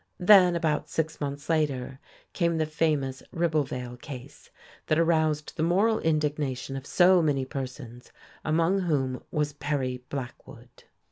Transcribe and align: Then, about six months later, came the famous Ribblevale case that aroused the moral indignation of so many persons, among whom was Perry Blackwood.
Then, 0.17 0.55
about 0.55 0.89
six 0.89 1.21
months 1.21 1.47
later, 1.47 1.99
came 2.33 2.57
the 2.57 2.65
famous 2.65 3.21
Ribblevale 3.31 3.97
case 4.01 4.49
that 4.87 4.97
aroused 4.97 5.55
the 5.55 5.61
moral 5.61 5.99
indignation 5.99 6.75
of 6.75 6.87
so 6.87 7.21
many 7.21 7.45
persons, 7.45 8.11
among 8.43 8.79
whom 8.79 9.21
was 9.29 9.53
Perry 9.53 10.03
Blackwood. 10.09 10.85